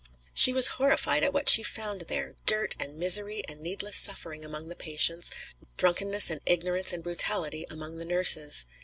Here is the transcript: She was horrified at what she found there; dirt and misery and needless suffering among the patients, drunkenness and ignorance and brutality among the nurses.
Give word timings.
She 0.33 0.51
was 0.51 0.67
horrified 0.81 1.21
at 1.23 1.31
what 1.31 1.47
she 1.47 1.61
found 1.61 2.01
there; 2.07 2.33
dirt 2.47 2.75
and 2.79 2.97
misery 2.97 3.43
and 3.47 3.61
needless 3.61 3.97
suffering 3.97 4.43
among 4.43 4.67
the 4.67 4.75
patients, 4.75 5.29
drunkenness 5.77 6.31
and 6.31 6.41
ignorance 6.47 6.91
and 6.91 7.03
brutality 7.03 7.67
among 7.69 7.97
the 7.97 8.05
nurses. 8.05 8.65